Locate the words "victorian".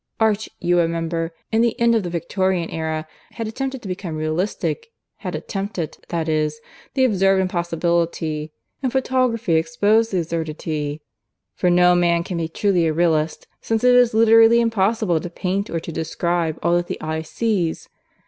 2.09-2.71